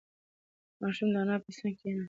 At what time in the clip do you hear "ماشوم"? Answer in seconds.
0.81-1.09